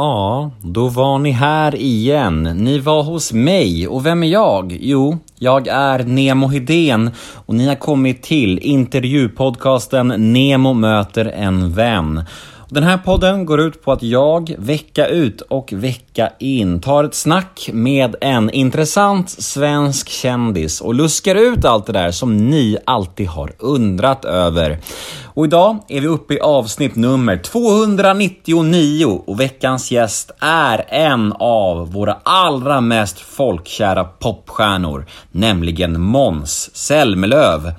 Ja, 0.00 0.50
då 0.62 0.88
var 0.88 1.18
ni 1.18 1.30
här 1.30 1.74
igen. 1.74 2.42
Ni 2.42 2.78
var 2.78 3.02
hos 3.02 3.32
mig. 3.32 3.88
Och 3.88 4.06
vem 4.06 4.22
är 4.22 4.26
jag? 4.26 4.78
Jo, 4.80 5.18
jag 5.38 5.68
är 5.68 5.98
Nemo 5.98 6.48
Hedén 6.48 7.10
och 7.46 7.54
ni 7.54 7.66
har 7.66 7.74
kommit 7.74 8.22
till 8.22 8.58
intervjupodcasten 8.58 10.32
Nemo 10.32 10.72
möter 10.72 11.24
en 11.24 11.72
vän. 11.72 12.24
Den 12.72 12.82
här 12.82 12.98
podden 12.98 13.46
går 13.46 13.60
ut 13.60 13.82
på 13.82 13.92
att 13.92 14.02
jag 14.02 14.54
vecka 14.58 15.06
ut 15.06 15.40
och 15.40 15.72
vecka 15.72 16.32
in 16.38 16.80
tar 16.80 17.04
ett 17.04 17.14
snack 17.14 17.70
med 17.72 18.16
en 18.20 18.50
intressant 18.50 19.30
svensk 19.30 20.08
kändis 20.08 20.80
och 20.80 20.94
luskar 20.94 21.34
ut 21.34 21.64
allt 21.64 21.86
det 21.86 21.92
där 21.92 22.10
som 22.10 22.36
ni 22.50 22.76
alltid 22.84 23.28
har 23.28 23.52
undrat 23.58 24.24
över. 24.24 24.78
Och 25.24 25.44
idag 25.44 25.78
är 25.88 26.00
vi 26.00 26.06
uppe 26.06 26.34
i 26.34 26.40
avsnitt 26.40 26.96
nummer 26.96 27.36
299 27.36 29.22
och 29.26 29.40
veckans 29.40 29.90
gäst 29.90 30.30
är 30.40 30.84
en 30.88 31.32
av 31.38 31.92
våra 31.92 32.16
allra 32.22 32.80
mest 32.80 33.18
folkkära 33.18 34.04
popstjärnor, 34.04 35.06
nämligen 35.30 36.00
Måns 36.00 36.76
Zelmerlöw. 36.76 37.72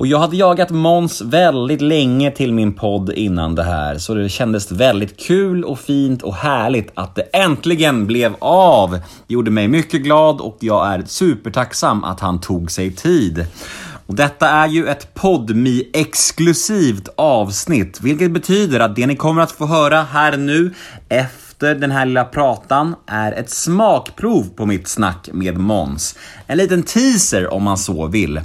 Och 0.00 0.06
jag 0.06 0.18
hade 0.18 0.36
jagat 0.36 0.70
Måns 0.70 1.20
väldigt 1.20 1.80
länge 1.80 2.30
till 2.30 2.52
min 2.52 2.72
podd 2.72 3.12
innan 3.12 3.54
det 3.54 3.62
här, 3.62 3.98
så 3.98 4.14
det 4.14 4.28
kändes 4.28 4.72
väldigt 4.72 5.20
kul 5.20 5.64
och 5.64 5.78
fint 5.78 6.22
och 6.22 6.34
härligt 6.34 6.90
att 6.94 7.14
det 7.14 7.22
äntligen 7.22 8.06
blev 8.06 8.34
av. 8.38 8.90
Det 8.90 9.34
gjorde 9.34 9.50
mig 9.50 9.68
mycket 9.68 10.02
glad 10.02 10.40
och 10.40 10.56
jag 10.60 10.94
är 10.94 11.02
supertacksam 11.06 12.04
att 12.04 12.20
han 12.20 12.40
tog 12.40 12.70
sig 12.70 12.92
tid. 12.92 13.46
Och 14.06 14.14
detta 14.14 14.48
är 14.48 14.68
ju 14.68 14.86
ett 14.86 15.14
podmi 15.14 15.90
exklusivt 15.92 17.08
avsnitt, 17.16 18.00
vilket 18.00 18.30
betyder 18.30 18.80
att 18.80 18.96
det 18.96 19.06
ni 19.06 19.16
kommer 19.16 19.42
att 19.42 19.52
få 19.52 19.66
höra 19.66 20.02
här 20.02 20.36
nu 20.36 20.74
efter 21.08 21.74
den 21.74 21.90
här 21.90 22.06
lilla 22.06 22.24
pratan 22.24 22.94
är 23.06 23.32
ett 23.32 23.50
smakprov 23.50 24.48
på 24.56 24.66
mitt 24.66 24.88
snack 24.88 25.28
med 25.32 25.58
Mons. 25.58 26.18
En 26.46 26.58
liten 26.58 26.82
teaser 26.82 27.52
om 27.52 27.62
man 27.62 27.78
så 27.78 28.06
vill. 28.06 28.40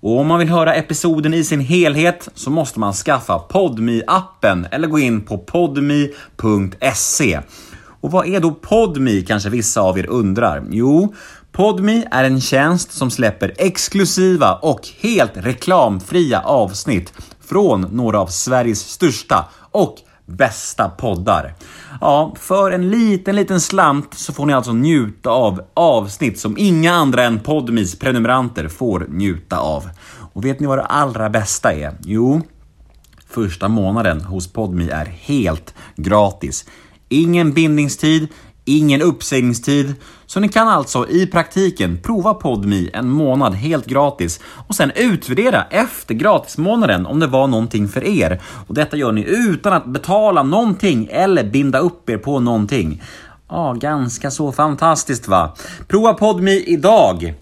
Och 0.00 0.18
om 0.18 0.26
man 0.26 0.38
vill 0.38 0.48
höra 0.48 0.74
episoden 0.74 1.34
i 1.34 1.44
sin 1.44 1.60
helhet 1.60 2.28
så 2.34 2.50
måste 2.50 2.80
man 2.80 2.92
skaffa 2.92 3.38
podmi 3.38 4.02
appen 4.06 4.66
eller 4.70 4.88
gå 4.88 4.98
in 4.98 5.20
på 5.20 5.38
podmi.se. 5.38 7.40
Och 8.00 8.10
vad 8.10 8.26
är 8.26 8.40
då 8.40 8.50
Podmi 8.50 9.22
kanske 9.22 9.50
vissa 9.50 9.80
av 9.80 9.98
er 9.98 10.06
undrar? 10.06 10.64
Jo, 10.70 11.14
Podmi 11.52 12.04
är 12.10 12.24
en 12.24 12.40
tjänst 12.40 12.92
som 12.92 13.10
släpper 13.10 13.54
exklusiva 13.56 14.54
och 14.54 14.88
helt 15.00 15.32
reklamfria 15.34 16.40
avsnitt 16.40 17.12
från 17.48 17.80
några 17.80 18.20
av 18.20 18.26
Sveriges 18.26 18.80
största 18.80 19.44
och 19.70 19.96
bästa 20.30 20.88
poddar. 20.88 21.54
Ja, 22.00 22.34
för 22.38 22.70
en 22.70 22.90
liten, 22.90 23.36
liten 23.36 23.60
slant 23.60 24.14
så 24.14 24.32
får 24.32 24.46
ni 24.46 24.52
alltså 24.52 24.72
njuta 24.72 25.30
av 25.30 25.60
avsnitt 25.74 26.38
som 26.38 26.58
inga 26.58 26.92
andra 26.92 27.22
än 27.22 27.40
Podmis 27.40 27.98
prenumeranter 27.98 28.68
får 28.68 29.06
njuta 29.08 29.58
av. 29.58 29.90
Och 30.32 30.44
vet 30.44 30.60
ni 30.60 30.66
vad 30.66 30.78
det 30.78 30.84
allra 30.84 31.30
bästa 31.30 31.72
är? 31.72 31.94
Jo, 32.04 32.42
första 33.28 33.68
månaden 33.68 34.20
hos 34.20 34.52
Podmi 34.52 34.88
är 34.88 35.04
helt 35.04 35.74
gratis. 35.96 36.64
Ingen 37.08 37.52
bindningstid, 37.52 38.28
ingen 38.64 39.02
uppsägningstid. 39.02 39.94
Så 40.26 40.40
ni 40.40 40.48
kan 40.48 40.68
alltså 40.68 41.08
i 41.08 41.26
praktiken 41.26 41.98
prova 42.02 42.34
PodMe 42.34 42.90
en 42.92 43.10
månad 43.10 43.54
helt 43.54 43.86
gratis 43.86 44.40
och 44.68 44.74
sen 44.74 44.92
utvärdera 44.94 45.64
efter 45.70 46.14
gratismånaden 46.14 47.06
om 47.06 47.20
det 47.20 47.26
var 47.26 47.46
någonting 47.46 47.88
för 47.88 48.04
er. 48.04 48.42
Och 48.66 48.74
detta 48.74 48.96
gör 48.96 49.12
ni 49.12 49.24
utan 49.28 49.72
att 49.72 49.86
betala 49.86 50.42
någonting 50.42 51.08
eller 51.10 51.44
binda 51.44 51.78
upp 51.78 52.10
er 52.10 52.18
på 52.18 52.40
någonting. 52.40 53.02
Ja, 53.48 53.72
ganska 53.72 54.30
så 54.30 54.52
fantastiskt 54.52 55.28
va? 55.28 55.54
Prova 55.88 56.14
PodMe 56.14 56.52
idag! 56.52 57.34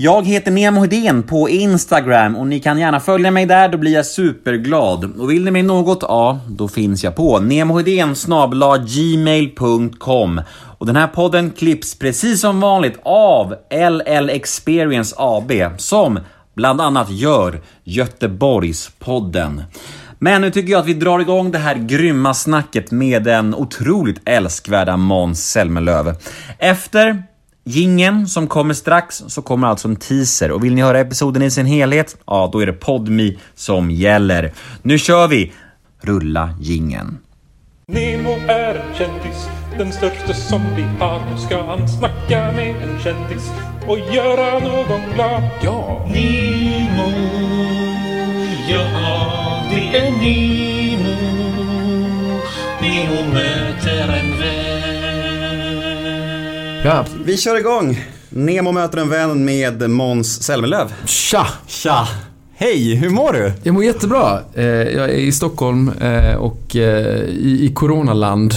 Jag 0.00 0.26
heter 0.26 0.50
Nemo 0.50 0.80
Hedén 0.80 1.22
på 1.22 1.48
Instagram 1.48 2.36
och 2.36 2.46
ni 2.46 2.60
kan 2.60 2.78
gärna 2.78 3.00
följa 3.00 3.30
mig 3.30 3.46
där, 3.46 3.68
då 3.68 3.78
blir 3.78 3.92
jag 3.92 4.06
superglad. 4.06 5.20
Och 5.20 5.30
vill 5.30 5.44
ni 5.44 5.50
mig 5.50 5.62
något, 5.62 5.98
ja, 6.02 6.40
då 6.48 6.68
finns 6.68 7.04
jag 7.04 7.16
på 7.16 7.40
nemohedén 7.40 8.14
gmail.com. 8.86 10.40
Och 10.78 10.86
den 10.86 10.96
här 10.96 11.06
podden 11.06 11.50
klipps 11.50 11.98
precis 11.98 12.40
som 12.40 12.60
vanligt 12.60 12.98
av 13.02 13.54
LL 13.70 14.30
Experience 14.30 15.14
AB 15.18 15.52
som 15.76 16.20
bland 16.54 16.80
annat 16.80 17.10
gör 17.10 17.60
Göteborgspodden. 17.84 19.62
Men 20.18 20.40
nu 20.40 20.50
tycker 20.50 20.72
jag 20.72 20.80
att 20.80 20.86
vi 20.86 20.94
drar 20.94 21.20
igång 21.20 21.50
det 21.50 21.58
här 21.58 21.74
grymma 21.74 22.34
snacket 22.34 22.90
med 22.90 23.22
den 23.22 23.54
otroligt 23.54 24.20
älskvärda 24.24 24.96
Måns 24.96 25.50
Zelmerlöw. 25.50 26.14
Efter 26.58 27.22
Gingen 27.70 28.28
som 28.28 28.46
kommer 28.46 28.74
strax 28.74 29.22
så 29.26 29.42
kommer 29.42 29.68
alltså 29.68 29.88
en 29.88 29.96
teaser 29.96 30.50
och 30.50 30.64
vill 30.64 30.74
ni 30.74 30.82
höra 30.82 31.00
episoden 31.00 31.42
i 31.42 31.50
sin 31.50 31.66
helhet? 31.66 32.16
Ja, 32.26 32.50
då 32.52 32.60
är 32.60 32.66
det 32.66 32.72
Podmi 32.72 33.38
som 33.54 33.90
gäller. 33.90 34.52
Nu 34.82 34.98
kör 34.98 35.28
vi! 35.28 35.52
Rulla 36.00 36.54
gingen. 36.60 37.18
Nemo 37.86 38.30
är 38.48 38.74
en 38.74 38.94
kändis, 38.94 39.48
den 39.78 39.92
största 39.92 40.34
som 40.34 40.62
vi 40.76 40.82
har. 40.82 41.20
Nu 41.30 41.38
ska 41.38 41.62
han 41.66 41.88
snacka 41.88 42.52
med 42.52 42.82
en 42.82 43.00
kändis 43.02 43.50
och 43.86 43.98
göra 43.98 44.58
någon 44.58 45.14
glad. 45.14 45.42
Ja! 45.62 46.06
Nemo, 46.14 47.12
ja 48.68 49.62
det 49.70 49.98
är 49.98 50.10
Nemo. 50.10 51.16
Nemo 52.80 53.32
möter 53.32 54.17
en 56.88 57.04
vän. 57.04 57.04
Ja. 57.16 57.22
Vi 57.24 57.36
kör 57.36 57.56
igång! 57.56 58.04
Nemo 58.28 58.72
möter 58.72 58.98
en 58.98 59.08
vän 59.08 59.44
med 59.44 59.90
Måns 59.90 60.42
Zelmerlöw. 60.42 60.88
Tja! 61.06 61.46
Tja! 61.66 62.08
Hej, 62.60 62.94
hur 62.94 63.10
mår 63.10 63.32
du? 63.32 63.52
Jag 63.62 63.74
mår 63.74 63.84
jättebra. 63.84 64.40
Eh, 64.54 64.64
Jag 64.66 65.10
är 65.10 65.14
i 65.14 65.32
Stockholm 65.32 65.88
eh, 66.00 66.34
och 66.34 66.76
eh, 66.76 67.24
i 67.28 67.70
coronaland. 67.74 68.54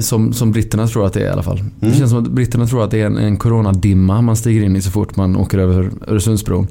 Som, 0.00 0.32
som 0.32 0.52
britterna 0.52 0.86
tror 0.88 1.06
att 1.06 1.12
det 1.12 1.20
är 1.20 1.24
i 1.24 1.28
alla 1.28 1.42
fall. 1.42 1.64
Det 1.80 1.94
känns 1.94 2.10
som 2.10 2.18
att 2.24 2.30
britterna 2.30 2.66
tror 2.66 2.84
att 2.84 2.90
det 2.90 3.00
är 3.00 3.06
en, 3.06 3.16
en 3.16 3.36
coronadimma 3.36 4.20
man 4.22 4.36
stiger 4.36 4.62
in 4.62 4.76
i 4.76 4.82
så 4.82 4.90
fort 4.90 5.16
man 5.16 5.36
åker 5.36 5.58
över 5.58 5.90
Öresundsbron. 6.06 6.66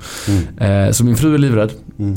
Eh, 0.58 0.92
Så 0.92 1.06
min 1.06 1.16
fru 1.16 1.34
är 1.34 1.38
livrädd 1.38 1.72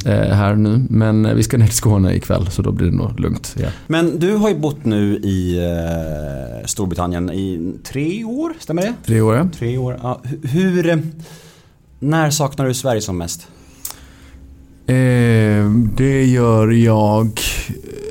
eh, 0.05 0.13
här 0.15 0.55
nu. 0.57 0.87
Men 0.91 1.37
vi 1.37 1.43
ska 1.43 1.59
ner 1.59 1.67
till 1.67 1.77
Skåne 1.77 2.15
ikväll 2.15 2.47
så 2.51 2.63
då 2.63 2.73
blir 2.73 2.87
det 2.91 2.97
nog 2.97 3.21
lugnt. 3.21 3.57
Ja. 3.61 3.69
Men 3.87 4.19
du 4.19 4.35
har 4.35 4.49
ju 4.49 4.59
bott 4.59 4.85
nu 4.85 5.17
i 5.17 5.59
Storbritannien 6.65 7.31
i 7.31 7.75
tre 7.85 8.25
år, 8.25 8.53
stämmer 8.59 8.83
det? 8.83 8.95
Tre 9.07 9.21
år 9.21 9.37
ja. 9.37 9.49
Tre 9.59 9.79
år. 9.79 9.99
Ja, 10.03 10.21
hu- 10.25 10.47
hur... 10.49 11.03
När 12.01 12.31
saknar 12.31 12.67
du 12.67 12.75
Sverige 12.75 13.01
som 13.01 13.19
mest? 13.19 13.47
Eh, 14.89 15.71
det 15.97 16.25
gör 16.25 16.69
jag... 16.69 17.41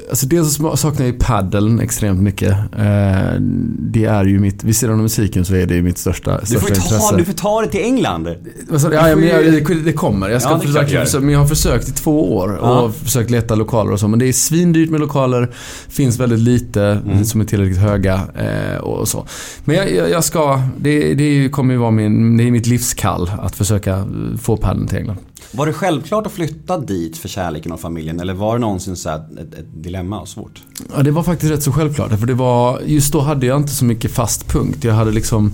Alltså 0.09 0.25
dels 0.27 0.53
saknar 0.55 1.05
jag 1.05 1.13
ju 1.13 1.19
paddeln 1.19 1.79
extremt 1.79 2.19
mycket. 2.21 2.51
Eh, 2.51 3.33
det 3.79 4.05
är 4.05 4.25
ju 4.25 4.39
mitt... 4.39 4.63
Vid 4.63 4.75
sidan 4.75 4.95
av 4.95 5.01
musiken 5.01 5.45
så 5.45 5.55
är 5.55 5.65
det 5.65 5.75
ju 5.75 5.81
mitt 5.81 5.97
största, 5.97 6.39
Du 6.39 6.45
största 6.45 6.67
ta, 6.67 6.73
intresse. 6.75 7.15
du 7.17 7.25
får 7.25 7.33
ta 7.33 7.61
det 7.61 7.67
till 7.67 7.81
England. 7.81 8.23
Du? 8.23 8.39
Ja, 8.71 9.15
men 9.15 9.27
jag, 9.27 9.43
det- 9.45 9.83
det 9.85 9.93
kommer. 9.93 10.29
Jag 10.29 10.41
ska 10.41 10.51
Ja, 10.51 10.59
försöka, 10.59 11.05
försöka, 11.05 11.23
men 11.25 11.33
jag 11.33 11.39
har 11.39 11.47
försökt 11.47 11.89
i 11.89 11.91
två 11.91 12.35
år 12.35 12.55
och 12.57 12.67
Ja. 12.67 12.91
försökt 13.03 13.29
leta 13.29 13.55
lokaler 13.55 13.91
och 13.91 13.99
så. 13.99 14.07
Men 14.07 14.19
det 14.19 14.25
är 14.25 14.33
svindyrt 14.33 14.89
med 14.89 14.99
lokaler. 14.99 15.51
Finns 15.89 16.19
väldigt 16.19 16.39
lite 16.39 16.83
Mm. 16.83 17.25
som 17.25 17.41
är 17.41 17.45
tillräckligt 17.45 17.79
höga 17.79 18.21
eh, 18.39 18.77
och 18.77 19.07
så. 19.07 19.25
Men 19.65 19.75
jag, 19.75 19.91
jag, 19.95 20.09
jag 20.09 20.23
ska... 20.23 20.61
Det, 20.77 21.13
det 21.13 21.49
kommer 21.49 21.73
ju 21.73 21.79
vara 21.79 21.91
min... 21.91 22.37
Det 22.37 22.43
är 22.43 22.51
mitt 22.51 22.67
livskall 22.67 23.31
att 23.41 23.55
försöka 23.55 23.91
eh, 23.97 24.05
få 24.41 24.57
paddeln 24.57 24.87
till 24.87 24.97
England. 24.97 25.17
Var 25.51 25.65
det 25.65 25.73
självklart 25.73 26.25
att 26.25 26.31
flytta 26.31 26.77
dit 26.77 27.17
för 27.17 27.27
kärleken 27.27 27.71
och 27.71 27.79
familjen 27.79 28.19
eller 28.19 28.33
var 28.33 28.53
det 28.53 28.59
någonsin 28.59 28.95
så 28.95 29.09
här 29.09 29.17
ett, 29.17 29.53
ett 29.53 29.83
dilemma 29.83 30.19
och 30.19 30.27
svårt? 30.27 30.61
Ja, 30.95 31.03
det 31.03 31.11
var 31.11 31.23
faktiskt 31.23 31.51
rätt 31.51 31.63
så 31.63 31.71
självklart. 31.71 32.19
För 32.19 32.27
det 32.27 32.33
var, 32.33 32.81
just 32.85 33.13
då 33.13 33.19
hade 33.19 33.45
jag 33.45 33.57
inte 33.57 33.71
så 33.71 33.85
mycket 33.85 34.11
fast 34.11 34.47
punkt. 34.47 34.83
Jag 34.83 34.93
hade 34.93 35.11
liksom 35.11 35.51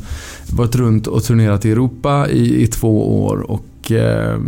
varit 0.51 0.75
runt 0.75 1.07
och 1.07 1.23
turnerat 1.23 1.65
i 1.65 1.71
Europa 1.71 2.27
i, 2.29 2.63
i 2.63 2.67
två 2.67 3.23
år 3.25 3.51
och 3.51 3.91
eh, 3.91 4.39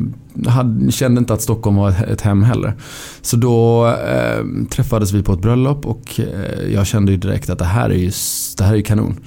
hade, 0.48 0.92
kände 0.92 1.20
inte 1.20 1.34
att 1.34 1.42
Stockholm 1.42 1.76
var 1.76 1.90
ett, 2.08 2.22
hem 2.22 2.44
heller. 2.44 2.74
Så 3.22 3.38
då 3.38 3.88
eh, 3.88 4.46
träffades 4.70 5.12
vi 5.12 5.24
på 5.24 5.34
ett 5.34 5.42
bröllop 5.42 5.86
och 5.86 6.20
eh, 6.20 6.74
jag 6.74 6.88
kände 6.88 7.12
ju 7.12 7.18
direkt 7.18 7.50
att 7.50 7.60
det 7.60 7.66
här 7.66 7.90
är 7.90 7.98
ju, 7.98 8.12
det 8.58 8.64
här 8.64 8.72
är 8.74 8.78
ju 8.78 8.84
kanon. 8.84 9.20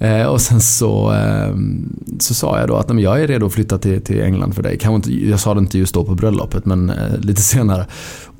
Eh, 0.00 0.26
och 0.26 0.40
sen 0.40 0.60
så, 0.60 1.12
eh, 1.12 1.54
så 2.18 2.34
sa 2.34 2.58
jag 2.58 2.68
då 2.68 2.76
att 2.76 2.88
men 2.88 2.98
jag 2.98 3.22
är 3.22 3.26
redo 3.26 3.46
att 3.46 3.52
flytta 3.52 3.78
till, 3.78 4.02
till 4.02 4.22
England 4.22 4.54
för 4.54 4.62
dig. 4.62 4.78
Kanske 4.78 4.96
inte, 4.96 5.26
jag 5.26 5.40
sa 5.40 5.54
det 5.54 5.60
inte 5.60 5.78
just 5.78 5.94
då 5.94 6.04
på 6.04 6.14
bröllopet 6.14 6.64
men 6.64 6.90
eh, 6.90 7.18
lite 7.18 7.42
senare. 7.42 7.86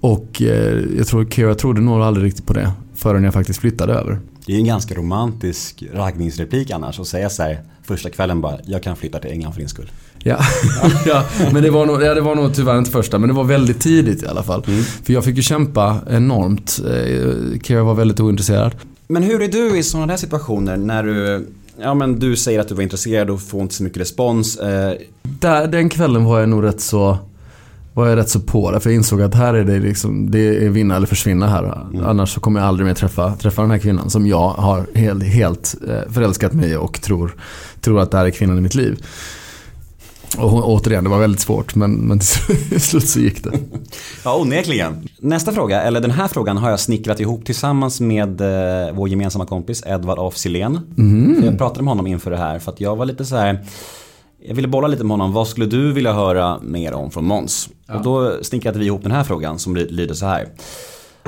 Och 0.01 0.43
eh, 0.43 0.79
jag 0.99 1.07
tror 1.07 1.25
Kira 1.25 1.55
trodde 1.55 1.81
nog 1.81 2.03
aldrig 2.03 2.27
riktigt 2.27 2.47
på 2.47 2.53
det 2.53 2.73
förrän 2.95 3.25
jag 3.25 3.35
faktiskt 3.35 3.61
flyttade 3.61 3.93
över. 3.93 4.21
Det 4.47 4.53
är 4.53 4.57
en 4.57 4.65
ganska 4.65 4.95
romantisk 4.95 5.85
raggningsreplik 5.93 6.71
annars 6.71 7.01
att 7.01 7.07
säga 7.07 7.31
så 7.31 7.43
här 7.43 7.61
första 7.83 8.11
kvällen 8.11 8.41
bara 8.41 8.59
jag 8.65 8.83
kan 8.83 8.97
flytta 8.97 9.19
till 9.19 9.31
England 9.31 9.53
för 9.53 9.61
din 9.61 9.69
skull. 9.69 9.91
Ja, 10.19 10.39
ja 11.07 11.25
men 11.53 11.62
det 11.62 11.71
var, 11.71 11.87
nog, 11.87 12.03
ja, 12.03 12.15
det 12.15 12.21
var 12.21 12.35
nog 12.35 12.55
tyvärr 12.55 12.79
inte 12.79 12.91
första, 12.91 13.19
men 13.19 13.29
det 13.29 13.35
var 13.35 13.45
väldigt 13.45 13.81
tidigt 13.81 14.23
i 14.23 14.27
alla 14.27 14.43
fall. 14.43 14.62
För 15.05 15.12
jag 15.12 15.25
fick 15.25 15.37
ju 15.37 15.43
kämpa 15.43 15.97
enormt. 16.11 16.81
Eh, 16.87 17.61
Kira 17.62 17.83
var 17.83 17.95
väldigt 17.95 18.21
ointresserad. 18.21 18.75
Men 19.11 19.23
hur 19.23 19.43
är 19.43 19.49
du 19.49 19.79
i 19.79 19.83
sådana 19.83 20.07
där 20.07 20.17
situationer 20.17 20.77
när 20.77 21.03
du, 21.03 21.47
ja 21.81 21.95
men 21.95 22.19
du 22.19 22.37
säger 22.37 22.61
att 22.61 22.69
du 22.69 22.75
var 22.75 22.83
intresserad 22.83 23.31
och 23.31 23.43
får 23.43 23.61
inte 23.61 23.75
så 23.75 23.83
mycket 23.83 24.01
respons. 24.01 24.57
Eh, 24.57 24.95
Där, 25.23 25.67
den 25.67 25.89
kvällen 25.89 26.25
var 26.25 26.41
jag 26.41 26.49
nog 26.49 26.65
rätt 26.65 26.81
så 26.81 27.19
var 27.95 28.07
jag 28.09 28.17
rätt 28.19 28.29
så 28.29 28.41
på 28.41 28.71
det. 28.71 28.81
För 28.81 28.91
jag 28.91 28.97
insåg 28.97 29.23
att 29.23 29.35
här 29.35 29.55
är 29.55 29.65
det 29.65 29.79
liksom, 29.79 30.31
det 30.31 30.65
är 30.65 30.69
vinna 30.69 30.97
eller 30.97 31.07
försvinna 31.07 31.47
här. 31.49 31.87
Annars 32.05 32.35
så 32.35 32.41
kommer 32.41 32.61
jag 32.61 32.69
aldrig 32.69 32.87
mer 32.87 32.95
träffa, 32.95 33.37
träffa 33.37 33.62
den 33.62 33.71
här 33.71 33.79
kvinnan 33.79 34.11
som 34.11 34.27
jag 34.27 34.49
har 34.49 34.87
helt, 34.95 35.25
helt 35.25 35.75
eh, 35.89 36.12
förälskat 36.12 36.53
mig 36.53 36.77
och 36.77 37.01
tror, 37.01 37.35
tror 37.81 38.01
att 38.01 38.11
det 38.11 38.19
här 38.19 38.27
är 38.27 38.31
kvinnan 38.31 38.59
i 38.59 38.61
mitt 38.61 38.75
liv. 38.75 39.05
Och 40.38 40.69
återigen, 40.69 41.05
det 41.05 41.11
var 41.11 41.19
väldigt 41.19 41.41
svårt 41.41 41.75
men, 41.75 41.93
men 41.94 42.19
till 42.69 42.81
slut 42.81 43.09
så 43.09 43.21
gick 43.21 43.44
det. 43.44 43.50
Ja, 44.25 44.37
onekligen. 44.41 45.09
Nästa 45.19 45.53
fråga, 45.53 45.82
eller 45.82 46.00
den 46.00 46.11
här 46.11 46.29
frågan 46.29 46.56
har 46.56 46.71
jag 46.71 46.81
snickrat 46.81 47.21
ihop 47.21 47.44
tillsammans 47.44 48.00
med 48.00 48.41
eh, 48.41 48.93
vår 48.94 49.09
gemensamma 49.09 49.47
kompis 49.47 49.82
Edvard 49.87 50.19
af 50.19 50.37
Sillén. 50.37 50.81
För 51.41 51.47
Jag 51.47 51.59
pratade 51.59 51.82
med 51.82 51.91
honom 51.91 52.06
inför 52.06 52.31
det 52.31 52.37
här 52.37 52.59
för 52.59 52.73
att 52.73 52.81
jag 52.81 52.97
var 52.97 53.05
lite 53.05 53.25
så 53.25 53.37
här. 53.37 53.65
Jag 54.49 54.55
ville 54.55 54.69
bolla 54.69 54.88
lite 54.88 55.05
med 55.05 55.11
honom, 55.11 55.32
vad 55.32 55.49
skulle 55.49 55.67
du 55.67 55.93
vilja 55.93 56.12
höra 56.12 56.59
mer 56.62 56.93
om 56.93 57.11
från 57.11 57.25
Måns? 57.25 57.69
Och 57.94 58.03
då 58.03 58.33
snickrade 58.43 58.79
vi 58.79 58.87
ihop 58.87 59.03
den 59.03 59.12
här 59.12 59.25
frågan 59.25 59.59
som 59.59 59.76
ly- 59.76 59.88
lyder 59.91 60.15
så 60.15 60.26
här. 60.26 60.49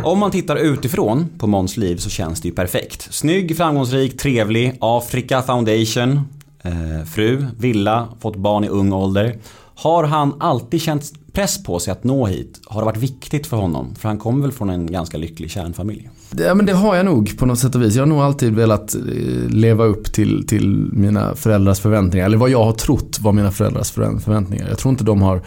Om 0.04 0.18
man 0.18 0.30
tittar 0.30 0.56
utifrån 0.56 1.28
på 1.38 1.46
Måns 1.46 1.76
liv 1.76 1.96
så 1.96 2.10
känns 2.10 2.40
det 2.40 2.48
ju 2.48 2.54
perfekt. 2.54 3.08
Snygg, 3.10 3.56
framgångsrik, 3.56 4.18
trevlig, 4.18 4.76
Afrika 4.80 5.42
Foundation, 5.42 6.20
eh, 6.62 7.04
fru, 7.06 7.46
villa, 7.58 8.08
fått 8.20 8.36
barn 8.36 8.64
i 8.64 8.68
ung 8.68 8.92
ålder. 8.92 9.36
Har 9.74 10.04
han 10.04 10.34
alltid 10.40 10.82
känt 10.82 11.12
press 11.32 11.62
på 11.62 11.78
sig 11.78 11.92
att 11.92 12.04
nå 12.04 12.26
hit? 12.26 12.60
Har 12.66 12.80
det 12.80 12.84
varit 12.84 12.96
viktigt 12.96 13.46
för 13.46 13.56
honom? 13.56 13.94
För 13.94 14.08
han 14.08 14.18
kommer 14.18 14.42
väl 14.42 14.52
från 14.52 14.70
en 14.70 14.92
ganska 14.92 15.18
lycklig 15.18 15.50
kärnfamilj? 15.50 16.10
Ja 16.36 16.54
men 16.54 16.66
det 16.66 16.72
har 16.72 16.96
jag 16.96 17.04
nog 17.04 17.38
på 17.38 17.46
något 17.46 17.58
sätt 17.58 17.74
och 17.74 17.82
vis. 17.82 17.94
Jag 17.94 18.02
har 18.02 18.06
nog 18.06 18.20
alltid 18.20 18.54
velat 18.54 18.94
eh, 18.94 19.00
leva 19.48 19.84
upp 19.84 20.12
till, 20.12 20.46
till 20.46 20.88
mina 20.92 21.34
föräldrars 21.34 21.80
förväntningar. 21.80 22.26
Eller 22.26 22.36
vad 22.36 22.50
jag 22.50 22.64
har 22.64 22.72
trott 22.72 23.18
var 23.20 23.32
mina 23.32 23.50
föräldrars 23.50 23.90
förväntningar. 23.90 24.68
Jag 24.68 24.78
tror 24.78 24.90
inte 24.90 25.04
de 25.04 25.22
har 25.22 25.42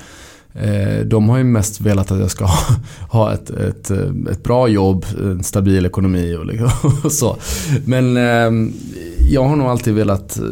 eh, 0.54 1.06
de 1.06 1.30
har 1.30 1.38
ju 1.38 1.44
mest 1.44 1.82
velat 1.82 2.12
att 2.12 2.20
jag 2.20 2.32
ska 2.32 2.50
ha, 3.10 3.34
ett, 3.34 3.50
ett, 3.50 3.92
eh, 3.92 4.10
ett 4.32 4.44
bra 4.44 4.68
jobb, 4.68 5.06
en 5.24 5.44
stabil 5.44 5.86
ekonomi 5.86 6.36
och, 6.36 6.46
liksom, 6.46 6.70
och 7.04 7.12
så. 7.12 7.38
Men 7.86 8.18
ehm, 8.18 8.74
jag 9.32 9.44
har 9.44 9.56
nog 9.56 9.68
alltid 9.68 9.94
velat, 9.94 10.38
eh, 10.38 10.44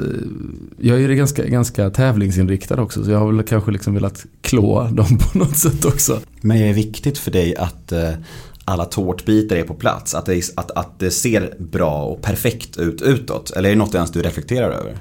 jag 0.78 0.98
är 0.98 1.10
ju 1.10 1.16
ganska, 1.16 1.46
ganska 1.46 1.90
tävlingsinriktad 1.90 2.82
också 2.82 3.04
så 3.04 3.12
jag 3.12 3.20
har 3.20 3.32
väl 3.32 3.44
kanske 3.44 3.72
liksom 3.72 3.94
velat 3.94 4.26
klå 4.42 4.88
dem 4.92 5.18
på 5.18 5.38
något 5.38 5.58
sätt 5.58 5.86
också. 5.86 6.20
Men 6.42 6.58
är 6.58 6.68
det 6.68 6.74
viktigt 6.74 7.18
för 7.18 7.32
dig 7.32 7.56
att 7.56 7.92
eh, 7.92 8.12
alla 8.66 8.86
tårtbitar 8.86 9.56
är 9.56 9.64
på 9.64 9.74
plats? 9.74 10.16
Att 10.16 10.26
det, 10.26 10.44
att, 10.56 10.72
att 10.72 11.00
det 11.00 11.12
ser 11.12 11.56
bra 11.60 12.04
och 12.04 12.22
perfekt 12.22 12.78
ut 12.78 13.02
utåt? 13.02 13.52
Eller 13.52 13.70
är 13.70 13.74
det 13.74 13.80
något 13.80 13.96
ens 13.96 14.12
du 14.12 14.22
reflekterar 14.22 14.72
över? 14.72 14.98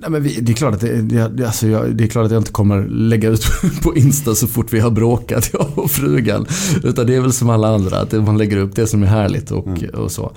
Nej, 0.00 0.10
men 0.10 0.22
vi, 0.22 0.40
det, 0.40 0.52
är 0.52 0.54
klart 0.54 0.74
att 0.74 0.80
det, 0.80 1.46
alltså 1.46 1.68
jag, 1.68 1.96
det 1.96 2.04
är 2.04 2.08
klart 2.08 2.24
att 2.24 2.32
jag 2.32 2.40
inte 2.40 2.52
kommer 2.52 2.88
lägga 2.88 3.28
ut 3.28 3.44
på 3.82 3.96
Insta 3.96 4.34
så 4.34 4.46
fort 4.46 4.72
vi 4.72 4.80
har 4.80 4.90
bråkat, 4.90 5.50
jag 5.52 5.66
och 5.74 5.90
frugan. 5.90 6.46
Utan 6.84 7.06
det 7.06 7.14
är 7.14 7.20
väl 7.20 7.32
som 7.32 7.50
alla 7.50 7.68
andra, 7.68 7.96
att 7.96 8.12
man 8.12 8.38
lägger 8.38 8.56
upp 8.56 8.76
det 8.76 8.86
som 8.86 9.02
är 9.02 9.06
härligt 9.06 9.50
och, 9.50 9.68
och 9.94 10.12
så. 10.12 10.32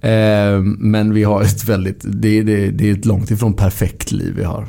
Eh, 0.00 0.60
men 0.78 1.14
vi 1.14 1.24
har 1.24 1.42
ett 1.42 1.64
väldigt, 1.64 2.00
det, 2.02 2.42
det, 2.42 2.70
det 2.70 2.90
är 2.90 2.92
ett 2.92 3.04
långt 3.04 3.30
ifrån 3.30 3.54
perfekt 3.54 4.12
liv 4.12 4.34
vi 4.36 4.44
har. 4.44 4.66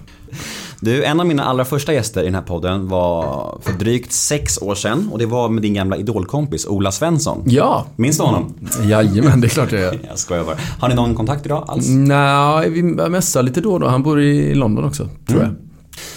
Du, 0.83 1.03
en 1.03 1.19
av 1.19 1.25
mina 1.25 1.43
allra 1.43 1.65
första 1.65 1.93
gäster 1.93 2.21
i 2.21 2.25
den 2.25 2.35
här 2.35 2.41
podden 2.41 2.87
var 2.87 3.57
för 3.61 3.73
drygt 3.73 4.11
sex 4.11 4.61
år 4.61 4.75
sedan 4.75 5.09
och 5.11 5.19
det 5.19 5.25
var 5.25 5.49
med 5.49 5.61
din 5.63 5.73
gamla 5.73 5.97
idolkompis 5.97 6.67
Ola 6.67 6.91
Svensson. 6.91 7.43
Ja, 7.45 7.85
Minns 7.95 8.17
du 8.17 8.23
honom? 8.23 8.53
jajamän 8.83 9.41
det 9.41 9.47
är 9.47 9.49
klart 9.49 9.71
jag 9.71 9.81
gör. 9.81 9.99
Jag 10.09 10.19
skojar 10.19 10.43
bara. 10.43 10.57
Har 10.79 10.89
ni 10.89 10.95
någon 10.95 11.15
kontakt 11.15 11.45
idag 11.45 11.63
alls? 11.67 11.85
Nej, 11.89 12.69
vi 12.69 12.83
mässar 12.83 13.43
lite 13.43 13.61
då 13.61 13.73
och 13.73 13.79
då. 13.79 13.87
Han 13.87 14.03
bor 14.03 14.21
i 14.21 14.55
London 14.55 14.85
också, 14.85 15.09
tror 15.27 15.41
jag. 15.41 15.49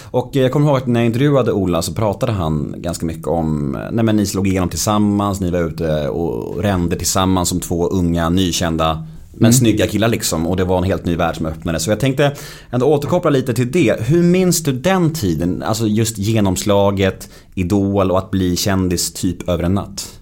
Och 0.03 0.29
jag 0.33 0.51
kommer 0.51 0.67
ihåg 0.67 0.77
att 0.77 0.87
när 0.87 0.99
jag 0.99 1.05
intervjuade 1.07 1.51
Ola 1.51 1.81
så 1.81 1.93
pratade 1.93 2.31
han 2.31 2.75
ganska 2.77 3.05
mycket 3.05 3.27
om, 3.27 3.77
nej 3.91 4.05
men 4.05 4.15
ni 4.15 4.25
slog 4.25 4.47
igenom 4.47 4.69
tillsammans, 4.69 5.39
ni 5.41 5.51
var 5.51 5.59
ute 5.59 6.09
och 6.09 6.63
rände 6.63 6.95
tillsammans 6.95 7.49
som 7.49 7.59
två 7.59 7.87
unga, 7.87 8.29
nykända, 8.29 9.07
men 9.37 9.53
snygga 9.53 9.87
killar 9.87 10.07
liksom. 10.07 10.47
Och 10.47 10.57
det 10.57 10.63
var 10.63 10.77
en 10.77 10.83
helt 10.83 11.05
ny 11.05 11.15
värld 11.15 11.35
som 11.35 11.45
öppnade. 11.45 11.79
Så 11.79 11.89
jag 11.89 11.99
tänkte 11.99 12.35
ändå 12.69 12.85
återkoppla 12.85 13.29
lite 13.29 13.53
till 13.53 13.71
det. 13.71 13.95
Hur 13.99 14.23
minns 14.23 14.63
du 14.63 14.71
den 14.71 15.13
tiden? 15.13 15.63
Alltså 15.63 15.87
just 15.87 16.17
genomslaget, 16.17 17.29
Idol 17.55 18.11
och 18.11 18.17
att 18.17 18.31
bli 18.31 18.55
kändis 18.55 19.13
typ 19.13 19.49
över 19.49 19.63
en 19.63 19.73
natt. 19.73 20.19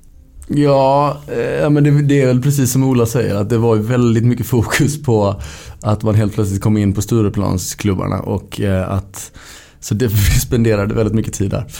Ja, 0.48 1.18
eh, 1.28 1.70
men 1.70 1.84
det, 1.84 2.02
det 2.02 2.22
är 2.22 2.28
väl 2.28 2.42
precis 2.42 2.72
som 2.72 2.84
Ola 2.84 3.06
säger 3.06 3.36
att 3.36 3.50
det 3.50 3.58
var 3.58 3.76
väldigt 3.76 4.26
mycket 4.26 4.46
fokus 4.46 5.04
på 5.04 5.42
att 5.82 6.04
man 6.04 6.16
helt 6.16 6.34
plötsligt 6.34 6.62
kom 6.62 6.78
in 6.78 6.94
på 6.94 7.02
Stureplansklubbarna 7.02 8.20
och 8.20 8.62
eh, 8.62 8.92
att 8.92 9.32
så 9.80 9.94
det, 9.94 10.10
spenderade 10.42 10.96
väldigt 10.96 11.16
mycket 11.16 11.34
tid 11.34 11.52
där. 11.52 11.66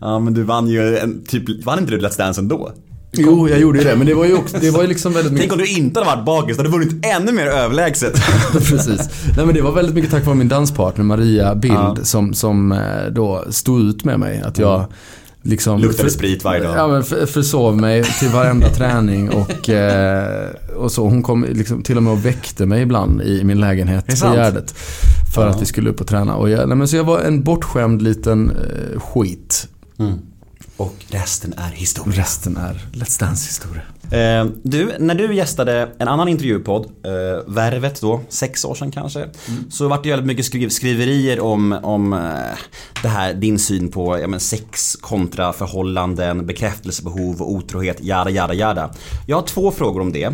Ja 0.00 0.18
men 0.18 0.34
du 0.34 0.42
vann 0.42 0.68
ju 0.68 0.96
en, 0.98 1.24
typ, 1.24 1.64
vann 1.64 1.78
inte 1.78 1.90
du 1.90 1.98
Let's 1.98 2.18
Dance 2.18 2.40
ändå? 2.40 2.72
Jo, 3.18 3.48
jag 3.48 3.58
gjorde 3.60 3.78
ju 3.78 3.84
det, 3.84 3.96
men 3.96 4.06
det 4.06 4.14
var 4.14 4.24
ju 4.24 4.34
också, 4.34 4.56
det 4.60 4.70
var 4.70 4.82
ju 4.82 4.88
liksom 4.88 5.12
väldigt 5.12 5.32
mycket 5.32 5.50
Tänk 5.50 5.60
om 5.60 5.66
du 5.66 5.72
inte 5.80 6.00
hade 6.00 6.10
varit 6.16 6.24
bakis, 6.26 6.56
då 6.56 6.62
hade 6.62 6.78
du 6.78 6.84
vunnit 6.86 7.06
ännu 7.06 7.32
mer 7.32 7.46
överlägset. 7.46 8.14
Precis. 8.52 9.10
Nej 9.36 9.46
men 9.46 9.54
det 9.54 9.60
var 9.62 9.72
väldigt 9.72 9.94
mycket 9.94 10.10
tack 10.10 10.24
vare 10.26 10.36
min 10.36 10.48
danspartner 10.48 11.04
Maria 11.04 11.54
Bild 11.54 11.74
Ja. 11.74 11.96
som, 12.02 12.34
som 12.34 12.72
eh, 12.72 12.78
då 13.10 13.44
stod 13.50 13.80
ut 13.80 14.04
med 14.04 14.20
mig. 14.20 14.42
Att 14.46 14.58
jag 14.58 14.84
liksom... 15.42 15.80
Luktade 15.80 16.10
sprit 16.10 16.44
varje 16.44 16.62
dag. 16.62 16.74
Ja 16.76 16.88
men 16.88 17.04
för, 17.04 17.26
försov 17.26 17.76
mig 17.76 18.04
till 18.04 18.28
varenda 18.28 18.68
träning 18.68 19.30
och, 19.30 19.70
eh, 19.70 20.48
och 20.76 20.92
så. 20.92 21.08
Hon 21.08 21.22
kom 21.22 21.46
liksom 21.52 21.82
till 21.82 21.96
och 21.96 22.02
med 22.02 22.12
och 22.12 22.24
väckte 22.26 22.66
mig 22.66 22.82
ibland 22.82 23.22
i 23.22 23.44
min 23.44 23.60
lägenhet 23.60 24.06
på? 24.06 24.32
Gärdet. 24.34 24.74
För 25.34 25.46
att 25.46 25.62
vi 25.62 25.66
skulle 25.66 25.90
upp 25.90 26.00
och 26.00 26.06
träna. 26.06 26.36
Och 26.36 26.50
jag, 26.50 26.68
nej, 26.68 26.76
men 26.76 26.88
så 26.88 26.96
jag 26.96 27.04
var 27.04 27.20
en 27.20 27.42
bortskämd 27.42 28.02
liten 28.02 28.50
eh, 28.50 29.00
skit. 29.00 29.68
Och 30.76 31.04
resten 31.08 31.54
är 31.56 31.70
historia. 31.70 32.20
Resten 32.20 32.56
är 32.56 32.86
Let's 32.92 33.20
Dance 33.20 33.46
historia. 33.46 33.82
Eh, 34.10 34.46
du, 34.62 34.92
när 34.98 35.14
du 35.14 35.34
gästade 35.34 35.88
en 35.98 36.08
annan 36.08 36.28
intervjupodd, 36.28 36.84
eh, 36.84 37.52
Värvet 37.54 38.00
då, 38.00 38.20
sex 38.28 38.64
år 38.64 38.74
sedan 38.74 38.90
kanske. 38.90 39.28
Så 39.70 39.88
vart 39.88 40.02
det 40.02 40.10
väldigt 40.10 40.26
mycket 40.26 40.44
skriv 40.44 40.68
skriverier 40.68 41.40
om, 41.40 41.72
om 41.72 42.12
eh, 42.12 42.18
det 43.02 43.08
här, 43.08 43.34
din 43.34 43.58
syn 43.58 43.90
på 43.90 44.18
ja, 44.18 44.26
men 44.26 44.40
sex 44.40 44.96
kontra 45.00 45.52
förhållanden, 45.52 46.46
bekräftelsebehov 46.46 47.42
och 47.42 47.50
otrohet, 47.52 47.96
jada 48.00 48.30
jada 48.30 48.54
jada. 48.54 48.94
Jag 49.26 49.36
har 49.36 49.42
två 49.42 49.70
frågor 49.70 50.00
om 50.00 50.12
det. 50.12 50.32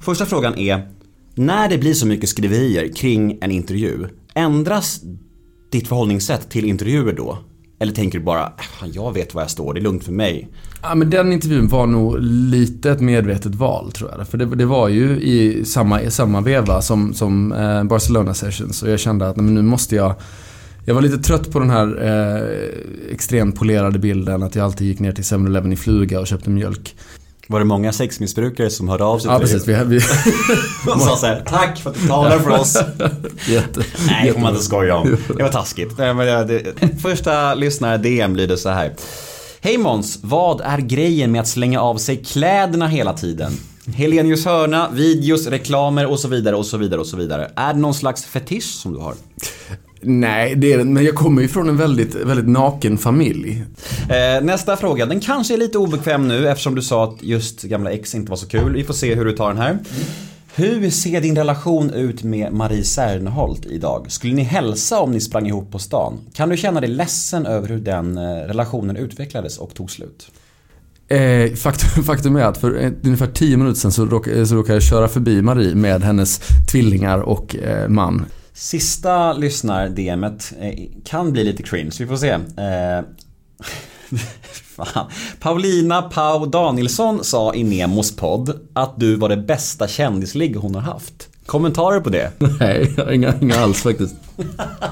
Första 0.00 0.26
frågan 0.26 0.58
är, 0.58 0.88
när 1.34 1.68
det 1.68 1.78
blir 1.78 1.94
så 1.94 2.06
mycket 2.06 2.28
skriverier 2.28 2.94
kring 2.94 3.38
en 3.40 3.50
intervju, 3.50 4.06
ändras 4.34 5.00
ditt 5.72 5.88
förhållningssätt 5.88 6.50
till 6.50 6.64
intervjuer 6.64 7.12
då? 7.12 7.38
Eller 7.82 7.92
tänker 7.92 8.18
du 8.18 8.24
bara, 8.24 8.44
äh, 8.44 8.88
jag 8.92 9.12
vet 9.12 9.34
var 9.34 9.42
jag 9.42 9.50
står, 9.50 9.74
det 9.74 9.80
är 9.80 9.82
lugnt 9.82 10.04
för 10.04 10.12
mig. 10.12 10.48
Ja, 10.82 10.94
men 10.94 11.10
den 11.10 11.32
intervjun 11.32 11.68
var 11.68 11.86
nog 11.86 12.20
lite 12.20 12.90
ett 12.90 13.00
medvetet 13.00 13.54
val 13.54 13.92
tror 13.92 14.10
jag. 14.18 14.28
För 14.28 14.38
det, 14.38 14.44
det 14.44 14.66
var 14.66 14.88
ju 14.88 15.20
i 15.20 15.64
samma, 15.64 16.02
i 16.02 16.10
samma 16.10 16.40
veva 16.40 16.82
som, 16.82 17.14
som 17.14 17.52
eh, 17.52 17.84
Barcelona 17.84 18.34
Sessions. 18.34 18.82
Och 18.82 18.90
jag 18.90 19.00
kände 19.00 19.28
att 19.28 19.36
nej, 19.36 19.44
men 19.44 19.54
nu 19.54 19.62
måste 19.62 19.96
jag... 19.96 20.14
Jag 20.84 20.94
var 20.94 21.02
lite 21.02 21.18
trött 21.18 21.52
på 21.52 21.58
den 21.58 21.70
här 21.70 22.04
eh, 22.04 23.12
extremt 23.12 23.58
polerade 23.58 23.98
bilden 23.98 24.42
att 24.42 24.54
jag 24.54 24.64
alltid 24.64 24.86
gick 24.86 25.00
ner 25.00 25.12
till 25.12 25.24
7-Eleven 25.24 25.72
i 25.72 25.76
fluga 25.76 26.20
och 26.20 26.26
köpte 26.26 26.50
mjölk. 26.50 26.96
Var 27.46 27.58
det 27.58 27.64
många 27.64 27.92
sexmissbrukare 27.92 28.70
som 28.70 28.88
hörde 28.88 29.04
av 29.04 29.18
sig 29.18 29.30
Ja, 29.30 29.38
till 29.38 29.46
precis. 29.46 29.64
dig? 29.64 29.84
Vi, 29.84 29.96
vi, 29.96 30.02
Och 30.94 31.00
sa 31.00 31.16
såhär, 31.16 31.44
tack 31.48 31.78
för 31.78 31.90
att 31.90 32.00
du 32.02 32.08
talar 32.08 32.38
för 32.38 32.50
oss. 32.50 32.74
jätte, 33.48 33.82
Nej, 34.06 34.26
det 34.26 34.32
får 34.32 34.40
man 34.40 34.52
inte 34.52 34.64
skoja 34.64 34.96
om. 34.96 35.16
Det 35.36 35.42
var 35.42 35.50
taskigt. 35.50 35.98
Nej, 35.98 36.14
men 36.14 36.26
det, 36.26 36.46
det, 36.46 37.02
första 37.02 37.54
lyssnare 37.54 37.96
DM 37.98 38.36
lyder 38.36 38.56
så 38.56 38.68
här. 38.68 38.92
Hej 39.60 39.78
Måns, 39.78 40.18
vad 40.22 40.60
är 40.60 40.78
grejen 40.78 41.32
med 41.32 41.40
att 41.40 41.48
slänga 41.48 41.80
av 41.80 41.96
sig 41.96 42.24
kläderna 42.24 42.86
hela 42.88 43.12
tiden? 43.12 43.52
Helenius 43.94 44.44
hörna, 44.44 44.88
videos, 44.92 45.46
reklamer 45.46 46.06
och 46.06 46.20
så 46.20 46.28
vidare 46.28 46.56
och 46.56 46.66
så 46.66 46.76
vidare 46.76 47.00
och 47.00 47.06
så 47.06 47.16
vidare. 47.16 47.50
Är 47.56 47.72
det 47.72 47.78
någon 47.80 47.94
slags 47.94 48.24
fetisch 48.24 48.64
som 48.64 48.92
du 48.92 48.98
har? 48.98 49.14
Nej, 50.02 50.54
det 50.54 50.72
är 50.72 50.84
Men 50.84 51.04
jag 51.04 51.14
kommer 51.14 51.42
ju 51.42 51.48
från 51.48 51.68
en 51.68 51.76
väldigt, 51.76 52.14
väldigt 52.14 52.48
naken 52.48 52.98
familj. 52.98 53.64
Eh, 54.02 54.44
nästa 54.44 54.76
fråga, 54.76 55.06
den 55.06 55.20
kanske 55.20 55.54
är 55.54 55.58
lite 55.58 55.78
obekväm 55.78 56.28
nu 56.28 56.48
eftersom 56.48 56.74
du 56.74 56.82
sa 56.82 57.04
att 57.04 57.22
just 57.22 57.62
gamla 57.62 57.90
ex 57.90 58.14
inte 58.14 58.30
var 58.30 58.36
så 58.36 58.48
kul. 58.48 58.72
Vi 58.72 58.84
får 58.84 58.94
se 58.94 59.14
hur 59.14 59.24
du 59.24 59.32
tar 59.32 59.48
den 59.48 59.58
här. 59.58 59.78
Hur 60.54 60.90
ser 60.90 61.20
din 61.20 61.36
relation 61.36 61.90
ut 61.90 62.22
med 62.22 62.52
Marie 62.52 62.84
Serneholt 62.84 63.66
idag? 63.66 64.12
Skulle 64.12 64.34
ni 64.34 64.42
hälsa 64.42 65.00
om 65.00 65.12
ni 65.12 65.20
sprang 65.20 65.46
ihop 65.46 65.72
på 65.72 65.78
stan? 65.78 66.18
Kan 66.34 66.48
du 66.48 66.56
känna 66.56 66.80
dig 66.80 66.90
ledsen 66.90 67.46
över 67.46 67.68
hur 67.68 67.80
den 67.80 68.18
eh, 68.18 68.22
relationen 68.22 68.96
utvecklades 68.96 69.58
och 69.58 69.74
tog 69.74 69.90
slut? 69.90 70.30
Eh, 71.08 71.54
faktum, 71.54 72.04
faktum 72.04 72.36
är 72.36 72.44
att 72.44 72.58
för 72.58 72.84
eh, 72.84 72.92
ungefär 73.04 73.26
10 73.26 73.56
minuter 73.56 73.80
sedan 73.80 73.92
så 73.92 74.06
så 74.46 74.54
råkade 74.54 74.74
jag 74.74 74.82
köra 74.82 75.08
förbi 75.08 75.42
Marie 75.42 75.74
med 75.74 76.02
hennes 76.02 76.40
tvillingar 76.72 77.18
och 77.18 77.56
eh, 77.56 77.88
man. 77.88 78.24
Sista 78.54 79.32
lyssnar-DMet 79.32 80.52
eh, 80.60 80.74
kan 81.04 81.32
bli 81.32 81.44
lite 81.44 81.62
cringe, 81.62 81.92
vi 81.98 82.06
får 82.06 82.16
se. 82.16 82.30
Eh, 82.30 83.04
Fan. 84.52 85.10
Paulina 85.40 86.02
Pau 86.02 86.46
Danielsson 86.46 87.24
sa 87.24 87.54
i 87.54 87.64
Nemos 87.64 88.16
podd 88.16 88.68
att 88.72 89.00
du 89.00 89.16
var 89.16 89.28
det 89.28 89.36
bästa 89.36 89.88
kändisligg 89.88 90.56
hon 90.56 90.74
har 90.74 90.82
haft. 90.82 91.28
Kommentarer 91.52 92.00
på 92.00 92.10
det? 92.10 92.32
Nej, 92.60 92.94
jag 92.96 93.04
har 93.04 93.12
inga, 93.12 93.34
inga 93.40 93.56
alls 93.56 93.82
faktiskt. 93.82 94.14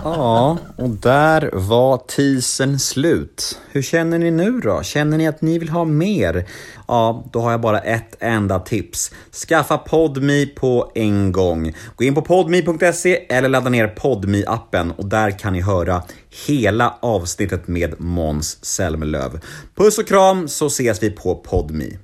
Ja, 0.05 0.59
och 0.76 0.90
där 0.90 1.50
var 1.52 1.97
teasern 1.97 2.79
slut. 2.79 3.59
Hur 3.71 3.83
känner 3.83 4.19
ni 4.19 4.31
nu 4.31 4.61
då? 4.61 4.83
Känner 4.83 5.19
ni 5.19 5.29
att 5.29 5.43
ni 5.43 5.59
vill 5.59 5.69
ha 5.69 5.85
mer? 5.85 6.47
Ja, 6.88 7.25
då 7.33 7.40
har 7.40 7.50
jag 7.50 7.61
bara 7.61 7.79
ett 7.79 8.17
enda 8.21 8.59
tips. 8.59 9.11
Skaffa 9.49 9.79
PodMe 9.79 10.47
på 10.47 10.93
en 10.95 11.33
gång. 11.33 11.75
Gå 11.97 12.05
in 12.05 12.14
på 12.14 12.23
podme.se 12.23 13.26
eller 13.29 13.49
ladda 13.49 13.71
ner 13.71 13.88
podme 13.88 14.45
appen 14.47 14.90
och 14.90 15.07
där 15.07 15.38
kan 15.38 15.52
ni 15.52 15.61
höra 15.61 16.02
hela 16.47 16.95
avsnittet 17.00 17.69
med 17.69 18.00
Måns 18.00 18.64
Zelmerlöw. 18.64 19.40
Puss 19.75 19.99
och 19.99 20.09
kram 20.09 20.49
så 20.49 20.67
ses 20.67 21.02
vi 21.02 21.11
på 21.11 21.35
PodMe. 21.35 21.99